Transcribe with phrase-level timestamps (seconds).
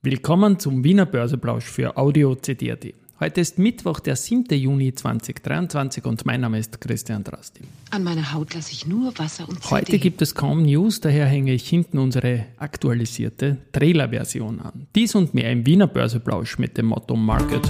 [0.00, 2.94] Willkommen zum Wiener Börseplausch für Audio CD.at.
[3.18, 4.44] Heute ist Mittwoch, der 7.
[4.56, 7.62] Juni 2023 und mein Name ist Christian Drasti.
[7.90, 9.74] An meiner Haut lasse ich nur Wasser und CD.
[9.74, 14.86] Heute gibt es kaum News, daher hänge ich hinten unsere aktualisierte Trailer-Version an.
[14.94, 17.68] Dies und mehr im Wiener Börseplausch mit dem Motto Market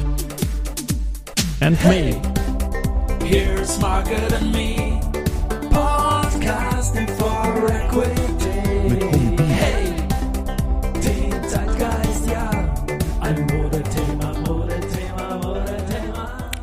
[1.60, 2.14] and Me.
[3.24, 5.00] Here's Market and Me,
[5.70, 8.27] podcasting for equity.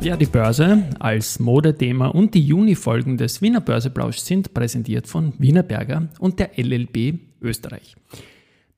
[0.06, 5.64] Ja, die Börse als Modethema und die Juni-Folgen des Wiener Börseplausch sind präsentiert von Wiener
[5.64, 7.96] Berger und der LLB Österreich.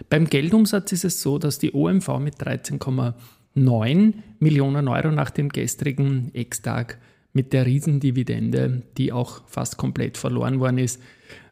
[0.09, 6.33] Beim Geldumsatz ist es so, dass die OMV mit 13,9 Millionen Euro nach dem gestrigen
[6.33, 6.99] Ex-Tag
[7.33, 11.01] mit der Riesendividende, die auch fast komplett verloren worden ist,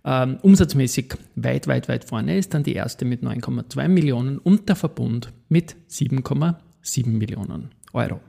[0.05, 2.53] ähm, umsatzmäßig weit, weit, weit vorne ist.
[2.53, 8.19] Dann die erste mit 9,2 Millionen und der Verbund mit 7,7 Millionen Euro.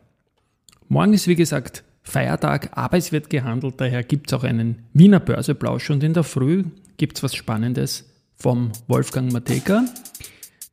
[0.88, 5.20] Morgen ist wie gesagt Feiertag, aber es wird gehandelt, daher gibt es auch einen Wiener
[5.20, 6.64] Börseplausch und in der Früh
[6.96, 9.84] gibt es was Spannendes vom Wolfgang Mateka,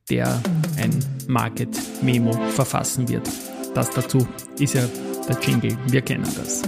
[0.10, 0.42] der
[0.78, 1.70] ein Market
[2.02, 3.30] Memo verfassen wird.
[3.76, 4.26] Das dazu
[4.58, 4.84] ist ja
[5.28, 6.64] der Jingle, wir kennen das.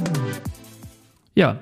[1.35, 1.61] Ja,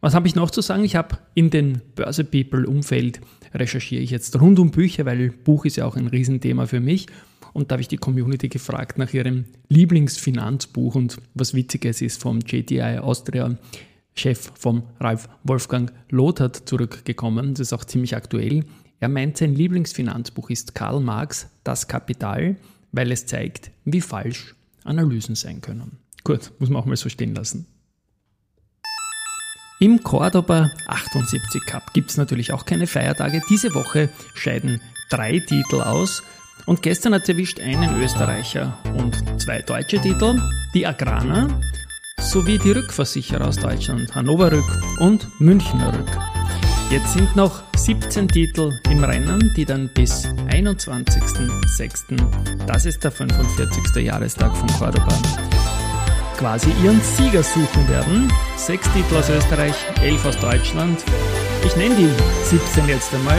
[0.00, 0.84] was habe ich noch zu sagen?
[0.84, 3.20] Ich habe in den Börse People Umfeld
[3.54, 7.06] recherchiere ich jetzt rund um Bücher, weil Buch ist ja auch ein Riesenthema für mich.
[7.54, 12.40] Und da habe ich die Community gefragt nach ihrem Lieblingsfinanzbuch und was Witziges ist vom
[12.40, 13.56] JTI Austria
[14.14, 17.54] Chef vom Ralf Wolfgang Lothart zurückgekommen.
[17.54, 18.64] Das ist auch ziemlich aktuell.
[19.00, 22.56] Er meint, sein Lieblingsfinanzbuch ist Karl Marx Das Kapital,
[22.92, 24.54] weil es zeigt, wie falsch
[24.84, 26.03] Analysen sein können.
[26.24, 27.66] Gut, muss man auch mal so stehen lassen.
[29.78, 33.42] Im Cordoba 78 Cup gibt es natürlich auch keine Feiertage.
[33.50, 34.80] Diese Woche scheiden
[35.10, 36.22] drei Titel aus.
[36.66, 40.40] Und gestern hat es erwischt einen Österreicher und zwei deutsche Titel,
[40.72, 41.60] die Agrana
[42.18, 46.08] sowie die Rückversicherer aus Deutschland, Hannover Rück und Münchner Rück.
[46.90, 53.96] Jetzt sind noch 17 Titel im Rennen, die dann bis 21.06., das ist der 45.
[53.96, 55.18] Jahrestag von Cordoba,
[56.36, 58.32] quasi ihren Sieger suchen werden.
[58.56, 61.02] Sechs Titel aus Österreich, elf aus Deutschland.
[61.64, 62.08] Ich nenne die
[62.44, 63.38] 17 jetzt einmal.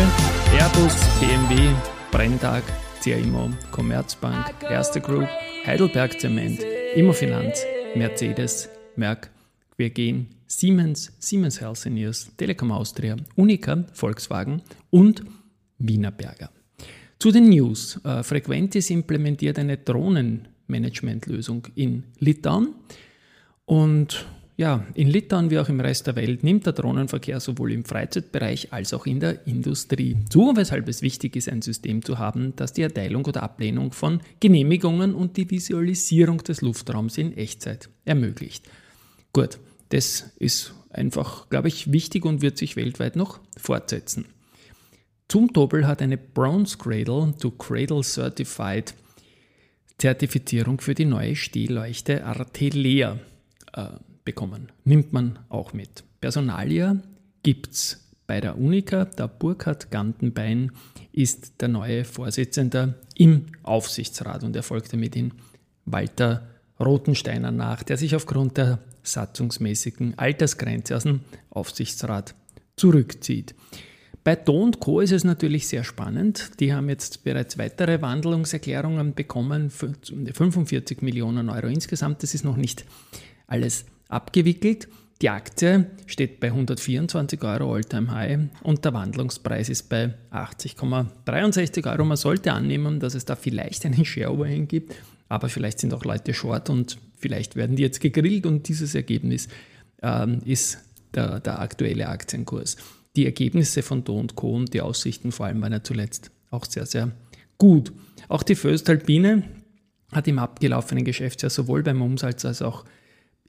[0.58, 1.70] Airbus, BMW,
[2.12, 2.64] Brenntag,
[3.02, 5.28] CIMO, Commerzbank, Erste Group,
[5.66, 6.60] Heidelberg Zement,
[6.96, 7.64] Immofinanz,
[7.96, 9.30] Mercedes, Merck,
[9.76, 15.24] Quergen, Siemens, Siemens Healthineers, Telekom Austria, Unica, Volkswagen und
[15.78, 16.50] Wienerberger.
[17.20, 18.00] Zu den News.
[18.04, 22.76] Äh, Frequentis implementiert eine Drohnen- Managementlösung in Litauen.
[23.66, 24.26] Und
[24.58, 28.72] ja, in Litauen wie auch im Rest der Welt nimmt der Drohnenverkehr sowohl im Freizeitbereich
[28.72, 32.72] als auch in der Industrie zu, weshalb es wichtig ist, ein System zu haben, das
[32.72, 38.66] die Erteilung oder Ablehnung von Genehmigungen und die Visualisierung des Luftraums in Echtzeit ermöglicht.
[39.34, 39.60] Gut,
[39.90, 44.26] das ist einfach, glaube ich, wichtig und wird sich weltweit noch fortsetzen.
[45.28, 48.94] Zum Doppel hat eine Bronze Cradle to Cradle Certified
[49.98, 53.20] Zertifizierung für die neue Stehleuchte Artelea
[53.74, 53.88] äh,
[54.24, 54.72] bekommen.
[54.84, 56.04] Nimmt man auch mit.
[56.20, 56.98] Personalia
[57.44, 59.06] gibt es bei der Unica.
[59.06, 60.72] Der Burkhard Gantenbein
[61.12, 65.34] ist der neue Vorsitzende im Aufsichtsrat und er folgt damit in
[65.86, 66.48] Walter
[66.80, 71.22] Rotensteiner nach, der sich aufgrund der satzungsmäßigen Altersgrenze aus dem
[71.52, 72.36] Aufsichtsrat
[72.76, 73.56] zurückzieht.
[74.26, 75.02] Bei Do Co.
[75.02, 76.60] ist es natürlich sehr spannend.
[76.60, 82.24] Die haben jetzt bereits weitere Wandlungserklärungen bekommen, 45 Millionen Euro insgesamt.
[82.24, 82.86] Das ist noch nicht
[83.46, 84.88] alles abgewickelt.
[85.22, 92.04] Die Aktie steht bei 124 Euro Alltime High und der Wandlungspreis ist bei 80,63 Euro.
[92.04, 94.96] Man sollte annehmen, dass es da vielleicht einen Share-Overhang gibt,
[95.30, 99.50] aber vielleicht sind auch Leute short und vielleicht werden die jetzt gegrillt und dieses Ergebnis
[100.02, 100.80] ähm, ist
[101.14, 102.78] der, der aktuelle Aktienkurs
[103.16, 104.56] die Ergebnisse von Do Co.
[104.56, 107.12] und die Aussichten vor allem waren ja zuletzt auch sehr, sehr
[107.58, 107.92] gut.
[108.28, 109.44] Auch die Föstalpine
[110.12, 112.86] hat im abgelaufenen Geschäftsjahr sowohl beim Umsatz als auch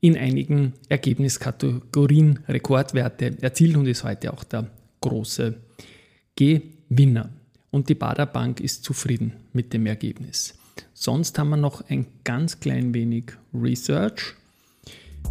[0.00, 4.70] in einigen Ergebniskategorien Rekordwerte erzielt und ist heute auch der
[5.00, 5.54] große
[6.36, 7.30] Gewinner.
[7.70, 10.54] Und die Bader Bank ist zufrieden mit dem Ergebnis.
[10.92, 14.34] Sonst haben wir noch ein ganz klein wenig Research,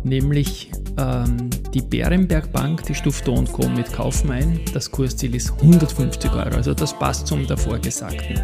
[0.03, 3.67] nämlich ähm, die Bärenberg Bank, die stuft und Co.
[3.67, 4.59] mit Kaufen ein.
[4.73, 8.41] Das Kursziel ist 150 Euro, also das passt zum davor Gesagten.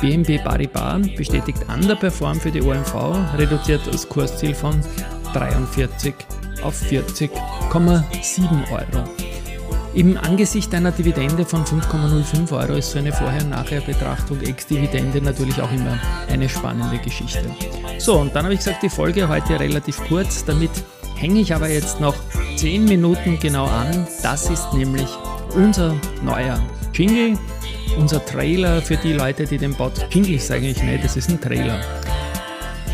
[0.00, 2.94] BNB Paribas bestätigt Underperform für die OMV,
[3.36, 4.80] reduziert das Kursziel von
[5.34, 6.14] 43
[6.62, 7.30] auf 40,7
[8.70, 9.27] Euro.
[9.98, 15.98] Im Angesicht einer Dividende von 5,05 Euro ist so eine Vorher-Nachher-Betrachtung ex-Dividende natürlich auch immer
[16.28, 17.50] eine spannende Geschichte.
[17.98, 20.70] So, und dann habe ich gesagt, die Folge heute relativ kurz, damit
[21.16, 22.14] hänge ich aber jetzt noch
[22.54, 24.06] 10 Minuten genau an.
[24.22, 25.08] Das ist nämlich
[25.56, 26.64] unser neuer
[26.94, 27.36] Jingle,
[27.98, 31.40] unser Trailer für die Leute, die den Bot Jingle sage ich nicht, das ist ein
[31.40, 31.80] Trailer.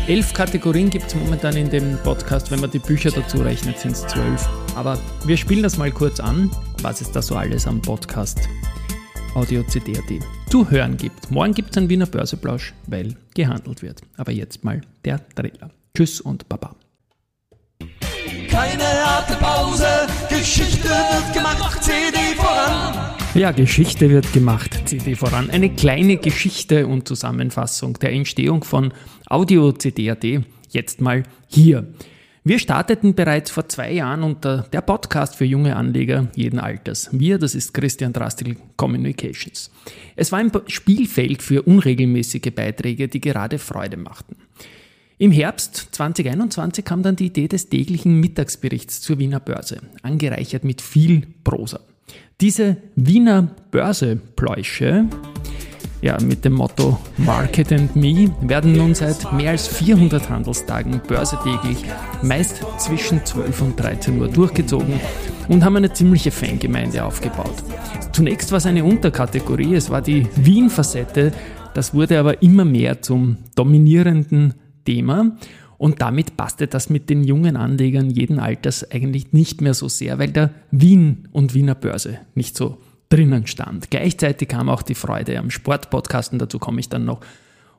[0.07, 3.93] Elf Kategorien gibt es momentan in dem Podcast, wenn man die Bücher dazu rechnet, sind
[3.93, 4.47] es zwölf.
[4.75, 6.51] Aber wir spielen das mal kurz an,
[6.83, 8.47] was es da so alles am Podcast
[9.33, 11.31] Audio CD.at zu hören gibt.
[11.31, 14.01] Morgen gibt es einen Wiener Börseplausch, weil gehandelt wird.
[14.15, 15.71] Aber jetzt mal der Trailer.
[15.97, 16.75] Tschüss und Baba.
[18.51, 19.87] Keine harte Pause,
[20.29, 22.34] Geschichte wird gemacht, CD.
[23.35, 25.49] Ja, Geschichte wird gemacht, CD voran.
[25.49, 28.93] Eine kleine Geschichte und Zusammenfassung der Entstehung von
[29.27, 30.23] Audio CD.at.
[30.69, 31.85] Jetzt mal hier.
[32.45, 37.09] Wir starteten bereits vor zwei Jahren unter der Podcast für junge Anleger jeden Alters.
[37.11, 39.69] Wir, das ist Christian Drastil Communications.
[40.15, 44.37] Es war ein Spielfeld für unregelmäßige Beiträge, die gerade Freude machten.
[45.17, 50.81] Im Herbst 2021 kam dann die Idee des täglichen Mittagsberichts zur Wiener Börse, angereichert mit
[50.81, 51.81] viel Prosa.
[52.41, 55.05] Diese Wiener Börsepläusche
[56.01, 61.85] ja, mit dem Motto Market and Me werden nun seit mehr als 400 Handelstagen börsetäglich,
[62.21, 64.99] meist zwischen 12 und 13 Uhr durchgezogen
[65.47, 67.55] und haben eine ziemliche Fangemeinde aufgebaut.
[68.11, 71.31] Zunächst war es eine Unterkategorie, es war die Wien-Facette,
[71.73, 74.55] das wurde aber immer mehr zum dominierenden
[74.85, 75.37] Thema
[75.77, 80.19] und damit passte das mit den jungen Anlegern jeden Alters eigentlich nicht mehr so sehr,
[80.19, 82.77] weil der Wien und Wiener Börse nicht so
[83.09, 83.91] drinnen stand.
[83.91, 87.21] Gleichzeitig kam auch die Freude am Sportpodcasten, dazu komme ich dann noch.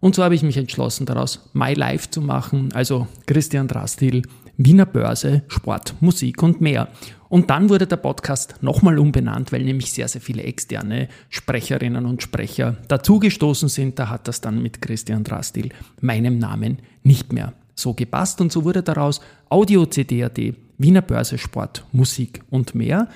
[0.00, 4.22] Und so habe ich mich entschlossen, daraus My Life zu machen, also Christian Drastil,
[4.58, 6.88] Wiener Börse, Sport, Musik und mehr.
[7.28, 12.22] Und dann wurde der Podcast nochmal umbenannt, weil nämlich sehr, sehr viele externe Sprecherinnen und
[12.22, 13.98] Sprecher dazugestoßen sind.
[13.98, 15.70] Da hat das dann mit Christian Drastil,
[16.00, 18.40] meinem Namen, nicht mehr so gepasst.
[18.40, 20.38] Und so wurde daraus Audio CD.at,
[20.78, 23.08] Wiener Börse, Sport, Musik und mehr.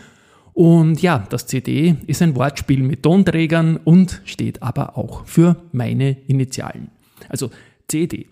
[0.53, 6.17] Und ja, das CD ist ein Wortspiel mit Tonträgern und steht aber auch für meine
[6.27, 6.91] Initialen.
[7.29, 7.51] Also
[7.89, 8.27] CD.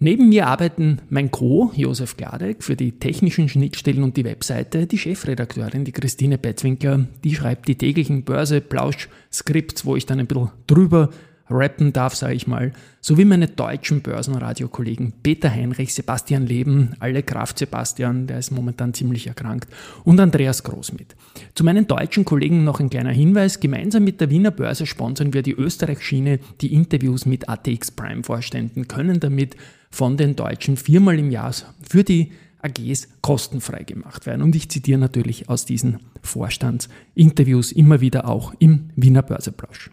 [0.00, 4.98] Neben mir arbeiten mein Co, Josef Gladek, für die technischen Schnittstellen und die Webseite, die
[4.98, 11.10] Chefredakteurin, die Christine Betzwinkler, die schreibt die täglichen Börse-Plausch-Skripts, wo ich dann ein bisschen drüber
[11.48, 17.58] rappen darf, sage ich mal, sowie meine deutschen Börsenradiokollegen Peter Heinrich, Sebastian Leben, alle Kraft
[17.58, 19.68] Sebastian, der ist momentan ziemlich erkrankt,
[20.04, 21.14] und Andreas Groß mit.
[21.54, 23.60] Zu meinen deutschen Kollegen noch ein kleiner Hinweis.
[23.60, 26.38] Gemeinsam mit der Wiener Börse sponsern wir die Österreich-Schiene.
[26.60, 29.56] Die Interviews mit ATX Prime-Vorständen können damit
[29.90, 31.54] von den Deutschen viermal im Jahr
[31.88, 32.32] für die
[32.62, 34.42] AGs kostenfrei gemacht werden.
[34.42, 39.90] Und ich zitiere natürlich aus diesen Vorstandsinterviews immer wieder auch im Wiener Börseplausch.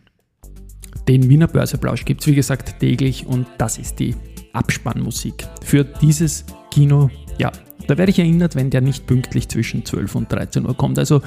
[1.11, 4.15] Den Wiener Börseplausch gibt es wie gesagt täglich und das ist die
[4.53, 7.09] Abspannmusik für dieses Kino.
[7.37, 7.51] Ja,
[7.85, 10.97] da werde ich erinnert, wenn der nicht pünktlich zwischen 12 und 13 Uhr kommt.
[10.97, 11.21] Also ein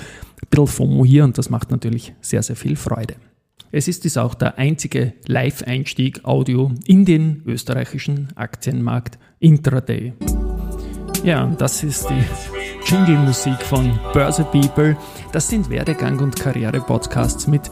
[0.49, 3.17] bisschen FOMO hier und das macht natürlich sehr, sehr viel Freude.
[3.73, 10.15] Es ist dies auch der einzige Live-Einstieg Audio in den österreichischen Aktienmarkt Intraday.
[11.25, 14.97] Ja, das ist die Jingle-Musik von Börse People.
[15.33, 17.71] Das sind Werdegang- und Karriere-Podcasts mit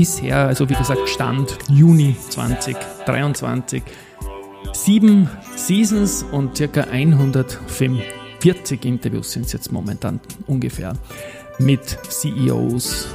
[0.00, 3.82] bisher, also wie gesagt, Stand Juni 2023.
[4.72, 10.94] Sieben Seasons und circa 140 Interviews sind es jetzt momentan ungefähr
[11.58, 13.08] mit CEOs,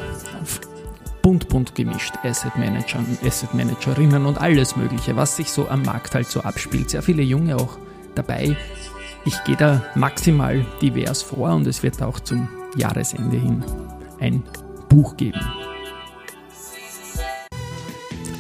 [1.24, 6.14] bunt bunt gemischt, Asset Managern, Asset Managerinnen und alles Mögliche, was sich so am Markt
[6.14, 6.92] halt so abspielt.
[6.92, 7.80] Sehr viele Junge auch
[8.14, 8.56] dabei.
[9.26, 13.66] Ich gehe da maximal divers vor und es wird auch zum Jahresende hin
[14.20, 14.44] ein
[14.88, 15.42] Buch geben.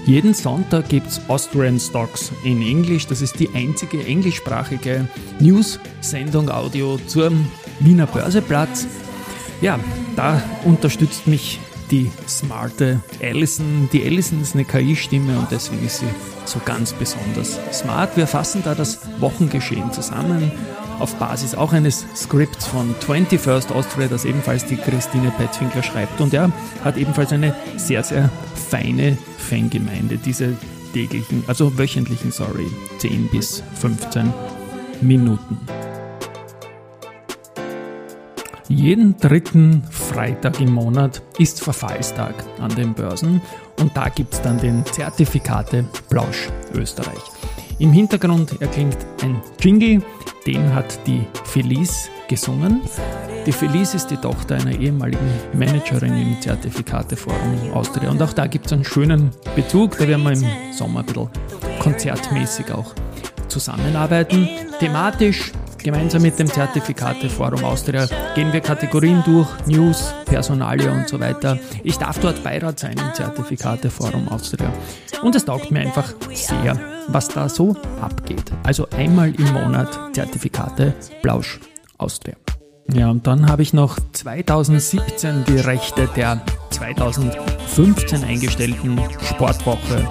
[0.05, 3.07] Jeden Sonntag gibt es Austrian Stocks in Englisch.
[3.07, 5.07] Das ist die einzige englischsprachige
[5.39, 7.47] News-Sendung Audio zum
[7.79, 8.85] Wiener Börseplatz.
[9.61, 9.79] Ja,
[10.15, 11.59] da unterstützt mich
[11.89, 13.89] die smarte Allison.
[13.91, 16.07] Die Allison ist eine KI-Stimme und deswegen ist sie
[16.45, 18.15] so ganz besonders smart.
[18.15, 20.51] Wir fassen da das Wochengeschehen zusammen
[20.99, 26.19] auf Basis auch eines Skripts von 21st Austria, das ebenfalls die Christine Petzwinkler schreibt.
[26.21, 26.51] Und er
[26.83, 28.29] hat ebenfalls eine sehr, sehr
[28.69, 30.55] feine Fangemeinde, diese
[30.93, 32.67] täglichen, also wöchentlichen, sorry,
[32.99, 34.33] 10 bis 15
[35.01, 35.57] Minuten.
[38.67, 43.41] Jeden dritten Freitag im Monat ist Verfallstag an den Börsen
[43.79, 47.34] und da gibt es dann den Zertifikate Plausch Österreich.
[47.77, 50.01] Im Hintergrund erklingt ein Jingle,
[50.47, 52.81] den hat die Felice gesungen.
[53.45, 58.67] Die Felice ist die Tochter einer ehemaligen Managerin im Zertifikateforum Austria und auch da gibt
[58.67, 61.29] es einen schönen Bezug, da werden wir im Sommer ein bisschen
[61.79, 62.93] konzertmäßig auch
[63.49, 64.47] zusammenarbeiten.
[64.79, 65.51] Thematisch
[65.85, 71.59] Gemeinsam mit dem Zertifikateforum Austria gehen wir Kategorien durch, News, Personalie und so weiter.
[71.83, 74.73] Ich darf dort Beirat sein im Zertifikateforum Austria.
[75.21, 78.51] Und es taugt mir einfach sehr, was da so abgeht.
[78.63, 81.59] Also einmal im Monat Zertifikate Blausch
[81.99, 82.33] Austria.
[82.91, 90.07] Ja, und dann habe ich noch 2017 die Rechte der 2015 eingestellten Sportwoche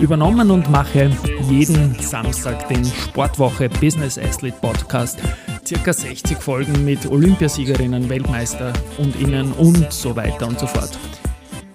[0.00, 1.10] übernommen und mache
[1.48, 5.20] jeden Samstag den Sportwoche Business Athlete Podcast.
[5.64, 10.98] Circa 60 Folgen mit Olympiasiegerinnen, Weltmeister und Innen und so weiter und so fort.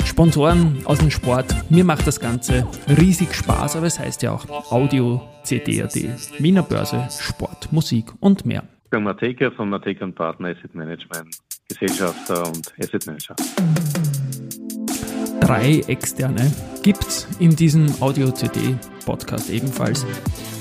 [0.06, 1.54] Sponsoren aus dem Sport.
[1.70, 5.96] Mir macht das Ganze riesig Spaß, aber es heißt ja auch Audio CD.at,
[6.40, 8.64] Wiener Börse, Sport, Musik und mehr.
[8.86, 11.38] Ich bin Mateka von Mateka Partner Asset Management,
[11.70, 13.36] Gesellschafter und Asset Manager
[15.40, 16.52] drei externe
[16.84, 20.06] gibt es in diesem Audio-CD-Podcast ebenfalls.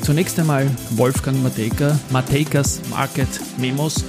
[0.02, 3.28] Zunächst einmal Wolfgang Mateka, Matekas Market
[3.58, 4.04] Memos.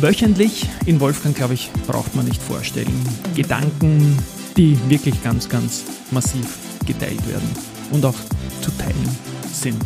[0.00, 2.92] Wöchentlich in Wolfgang, glaube ich, braucht man nicht vorstellen.
[3.34, 4.18] Gedanken,
[4.56, 7.48] die wirklich ganz, ganz massiv geteilt werden
[7.90, 8.14] und auch
[8.60, 9.16] zu teilen
[9.52, 9.82] sind.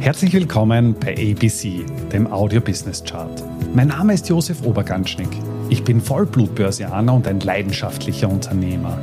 [0.00, 3.42] Herzlich willkommen bei ABC, dem Audio Business Chart.
[3.74, 5.28] Mein Name ist Josef Oberganschnick.
[5.70, 8.98] Ich bin Vollblutbörsianer und ein leidenschaftlicher Unternehmer.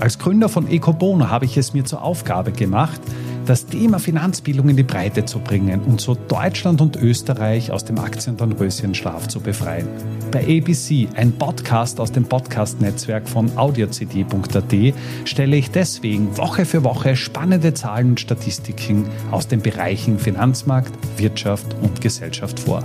[0.00, 3.00] Als Gründer von Ecobono habe ich es mir zur Aufgabe gemacht,
[3.46, 7.98] das Thema Finanzbildung in die Breite zu bringen und so Deutschland und Österreich aus dem
[7.98, 9.88] Aktien- und zu befreien.
[10.32, 14.94] Bei ABC, ein Podcast aus dem Podcast-Netzwerk von audiocd.at,
[15.24, 21.76] stelle ich deswegen Woche für Woche spannende Zahlen und Statistiken aus den Bereichen Finanzmarkt, Wirtschaft
[21.82, 22.82] und Gesellschaft vor.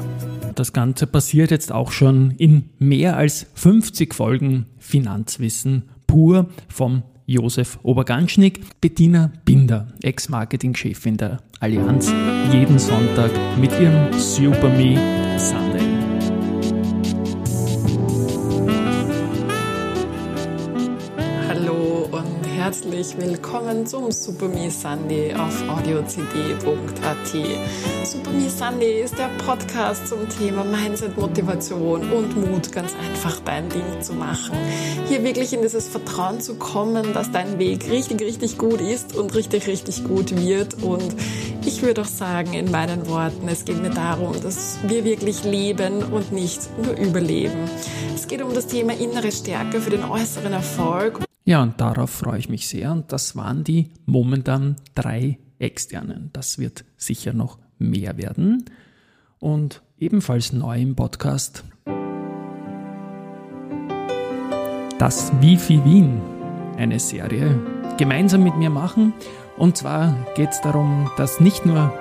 [0.56, 7.80] Das Ganze passiert jetzt auch schon in mehr als 50 Folgen Finanzwissen pur vom Josef
[7.84, 12.12] Oberganschnick, Bettina Binder, Ex-Marketing-Chefin der Allianz,
[12.52, 14.98] jeden Sonntag mit ihrem Super Me
[15.38, 15.71] Sunday.
[22.72, 27.28] Herzlich willkommen zum Super Me Sunday auf audiocd.at.
[28.06, 33.68] Super Me Sunday ist der Podcast zum Thema Mindset, Motivation und Mut, ganz einfach dein
[33.68, 34.56] Ding zu machen.
[35.10, 39.36] Hier wirklich in dieses Vertrauen zu kommen, dass dein Weg richtig, richtig gut ist und
[39.36, 40.82] richtig, richtig gut wird.
[40.82, 41.14] Und
[41.66, 46.04] ich würde auch sagen, in meinen Worten, es geht mir darum, dass wir wirklich leben
[46.04, 47.70] und nicht nur überleben.
[48.16, 51.20] Es geht um das Thema innere Stärke für den äußeren Erfolg.
[51.44, 52.92] Ja, und darauf freue ich mich sehr.
[52.92, 56.30] Und das waren die momentan drei externen.
[56.34, 58.66] Das wird sicher noch mehr werden.
[59.40, 61.64] Und ebenfalls neu im Podcast
[65.00, 66.22] das Wifi Wien,
[66.78, 67.60] eine Serie,
[67.98, 69.14] gemeinsam mit mir machen.
[69.58, 71.92] Und zwar geht es darum, dass nicht nur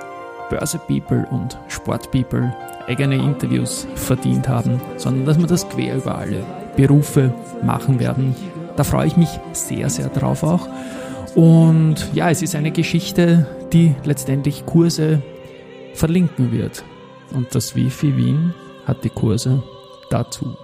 [0.51, 2.55] Börse-People und Sport-People
[2.87, 6.43] eigene Interviews verdient haben, sondern dass wir das quer über alle
[6.75, 7.33] Berufe
[7.63, 8.35] machen werden
[8.75, 10.67] da freue ich mich sehr, sehr drauf auch.
[11.35, 15.21] Und ja, es ist eine Geschichte, die letztendlich Kurse
[15.93, 16.83] verlinken wird.
[17.33, 18.53] Und das Wifi Wien
[18.85, 19.63] hat die Kurse
[20.09, 20.55] dazu.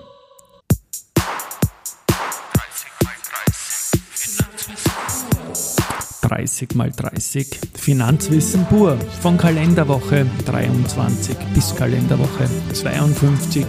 [6.27, 13.65] 30 mal 30 Finanzwissen pur von Kalenderwoche 23 bis Kalenderwoche 52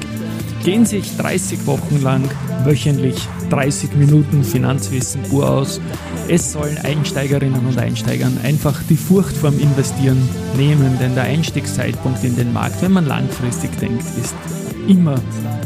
[0.64, 2.28] gehen sich 30 Wochen lang
[2.64, 3.16] wöchentlich
[3.50, 5.80] 30 Minuten Finanzwissen pur aus.
[6.28, 12.36] Es sollen Einsteigerinnen und Einsteigern einfach die Furcht vorm Investieren nehmen, denn der Einstiegszeitpunkt in
[12.36, 14.34] den Markt, wenn man langfristig denkt, ist
[14.86, 15.20] immer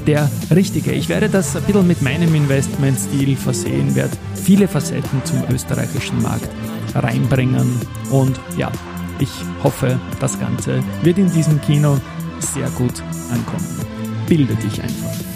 [0.07, 0.93] der richtige.
[0.93, 6.49] Ich werde das ein bisschen mit meinem Investmentstil versehen, werde viele Facetten zum österreichischen Markt
[6.95, 7.81] reinbringen
[8.11, 8.71] und ja,
[9.19, 9.31] ich
[9.63, 11.99] hoffe, das Ganze wird in diesem Kino
[12.41, 14.02] sehr gut ankommen.
[14.27, 15.33] Bilde dich einfach.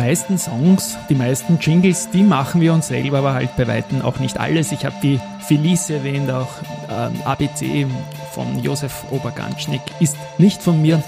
[0.00, 4.18] meisten Songs, die meisten Jingles, die machen wir uns selber, aber halt bei Weitem auch
[4.18, 4.72] nicht alles.
[4.72, 6.48] Ich habe die Felice erwähnt, auch
[6.90, 7.86] ähm, ABC
[8.32, 11.02] von Josef Oberganschnick ist nicht von mir.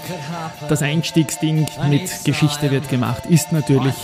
[0.69, 3.95] Das Einstiegsding mit Geschichte wird gemacht ist natürlich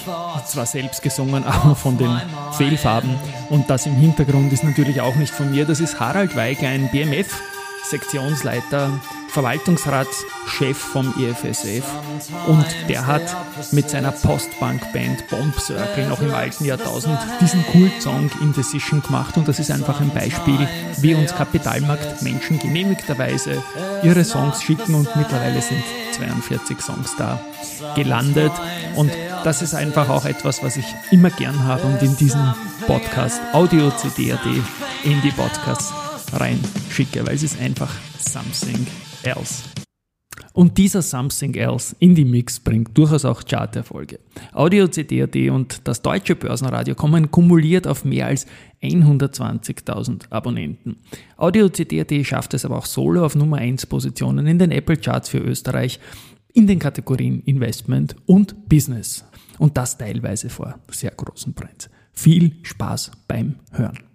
[0.48, 2.20] zwar selbst gesungen, aber von den
[2.54, 3.12] Fehlfarben.
[3.50, 5.66] Und das im Hintergrund ist natürlich auch nicht von mir.
[5.66, 7.40] Das ist Harald Weig, ein BMF
[7.84, 8.92] Sektionsleiter,
[9.30, 11.86] Verwaltungsratschef vom IFSF
[12.48, 13.22] und der hat
[13.72, 19.38] mit seiner Postbank-Band Bomb Circle noch im alten Jahrtausend diesen Kult-Song Indecision gemacht.
[19.38, 20.68] Und das ist einfach ein Beispiel,
[20.98, 23.62] wie uns Kapitalmarkt Menschen genehmigterweise
[24.04, 24.96] ihre Songs schicken.
[24.96, 25.84] Und mittlerweile sind
[26.14, 27.40] 42 Songs da
[27.96, 28.52] gelandet.
[28.96, 29.12] Und
[29.44, 31.84] das ist einfach auch etwas, was ich immer gern habe.
[31.84, 32.54] Und in diesen
[32.88, 34.46] Podcast Audio CD.at
[35.04, 35.94] in die Podcasts
[36.34, 38.86] reinschicke, weil es ist einfach something
[39.24, 39.64] else.
[40.54, 44.20] Und dieser Something Else in die Mix bringt durchaus auch Charterfolge.
[44.52, 48.46] Audio CD.at und das deutsche Börsenradio kommen kumuliert auf mehr als
[48.82, 50.98] 120.000 Abonnenten.
[51.38, 55.30] Audio CD.at schafft es aber auch solo auf Nummer 1 Positionen in den Apple Charts
[55.30, 56.00] für Österreich
[56.54, 59.24] in den Kategorien Investment und Business.
[59.60, 61.90] Und das teilweise vor sehr großen Brands.
[62.12, 64.09] Viel Spaß beim Hören.